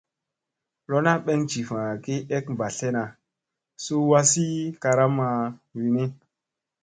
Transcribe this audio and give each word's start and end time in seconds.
Lona 0.89 1.13
ɓeŋ 1.25 1.39
jiffa 1.49 1.79
ki 2.03 2.15
ek 2.37 2.45
ɓa 2.59 2.67
slena 2.77 3.03
suu 3.83 4.03
wazi 4.11 4.45
karam 4.81 5.15
wini. 5.75 6.03